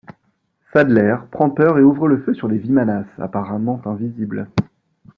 [0.73, 4.49] Sadler, prend peur et ouvre le feu sur les vimanas apparemment invisibles.